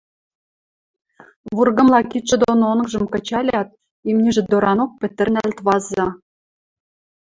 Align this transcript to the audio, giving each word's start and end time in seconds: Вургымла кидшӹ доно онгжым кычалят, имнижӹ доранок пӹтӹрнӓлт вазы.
Вургымла 1.55 2.01
кидшӹ 2.11 2.35
доно 2.43 2.63
онгжым 2.73 3.05
кычалят, 3.13 3.69
имнижӹ 4.09 4.41
доранок 4.51 4.91
пӹтӹрнӓлт 4.99 5.57
вазы. 5.65 6.05